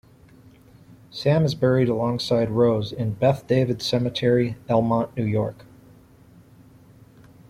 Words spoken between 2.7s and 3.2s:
in